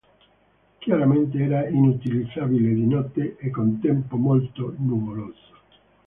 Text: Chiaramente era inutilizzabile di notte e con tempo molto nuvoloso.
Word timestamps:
Chiaramente 0.79 1.37
era 1.37 1.67
inutilizzabile 1.67 2.73
di 2.73 2.87
notte 2.87 3.35
e 3.37 3.51
con 3.51 3.79
tempo 3.79 4.15
molto 4.15 4.73
nuvoloso. 4.79 5.57